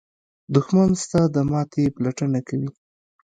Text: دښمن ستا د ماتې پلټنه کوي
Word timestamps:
دښمن 0.53 0.89
ستا 1.03 1.21
د 1.33 1.37
ماتې 1.51 1.83
پلټنه 1.95 2.39
کوي 2.47 2.69